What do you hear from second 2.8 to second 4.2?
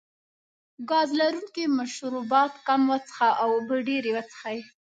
وڅښه او اوبه ډېرې